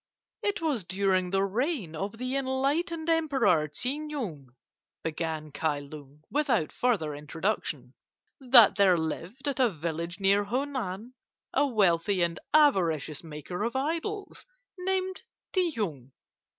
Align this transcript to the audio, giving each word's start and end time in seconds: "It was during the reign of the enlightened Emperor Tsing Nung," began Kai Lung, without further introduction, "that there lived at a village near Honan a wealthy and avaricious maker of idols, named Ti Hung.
"It 0.41 0.61
was 0.63 0.83
during 0.83 1.29
the 1.29 1.43
reign 1.43 1.95
of 1.95 2.17
the 2.17 2.35
enlightened 2.35 3.07
Emperor 3.07 3.67
Tsing 3.67 4.07
Nung," 4.07 4.47
began 5.03 5.51
Kai 5.51 5.77
Lung, 5.77 6.23
without 6.31 6.71
further 6.71 7.13
introduction, 7.13 7.93
"that 8.39 8.77
there 8.77 8.97
lived 8.97 9.47
at 9.47 9.59
a 9.59 9.69
village 9.69 10.19
near 10.19 10.45
Honan 10.45 11.13
a 11.53 11.67
wealthy 11.67 12.23
and 12.23 12.39
avaricious 12.51 13.23
maker 13.23 13.61
of 13.63 13.75
idols, 13.75 14.47
named 14.79 15.21
Ti 15.53 15.69
Hung. 15.73 16.11